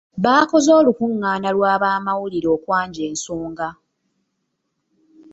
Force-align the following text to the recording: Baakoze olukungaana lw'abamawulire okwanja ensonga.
Baakoze 0.23 0.69
olukungaana 0.79 1.49
lw'abamawulire 1.55 2.47
okwanja 2.55 3.01
ensonga. 3.09 3.67